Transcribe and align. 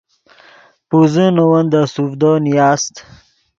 پوزے 0.87 1.25
نے 1.35 1.43
ون 1.49 1.65
دے 1.71 1.81
سوڤدو 1.93 2.31
نیاست 2.43 2.93